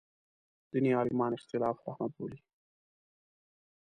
دیني 0.71 0.91
عالمان 0.97 1.31
اختلاف 1.37 1.75
رحمت 1.87 2.11
بولي. 2.19 2.39